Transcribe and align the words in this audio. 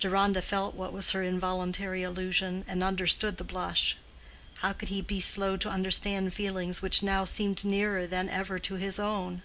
Deronda 0.00 0.40
felt 0.40 0.74
what 0.74 0.90
was 0.94 1.10
her 1.10 1.22
involuntary 1.22 2.02
allusion, 2.02 2.64
and 2.66 2.82
understood 2.82 3.36
the 3.36 3.44
blush. 3.44 3.94
How 4.60 4.72
could 4.72 4.88
he 4.88 5.02
be 5.02 5.20
slow 5.20 5.58
to 5.58 5.68
understand 5.68 6.32
feelings 6.32 6.80
which 6.80 7.02
now 7.02 7.26
seemed 7.26 7.62
nearer 7.62 8.06
than 8.06 8.30
ever 8.30 8.58
to 8.58 8.76
his 8.76 8.98
own? 8.98 9.42